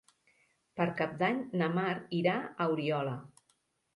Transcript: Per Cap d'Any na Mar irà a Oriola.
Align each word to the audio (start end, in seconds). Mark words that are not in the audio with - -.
Per 0.79 0.87
Cap 1.01 1.11
d'Any 1.19 1.37
na 1.61 1.67
Mar 1.75 1.93
irà 2.21 2.35
a 2.65 2.69
Oriola. 2.77 3.13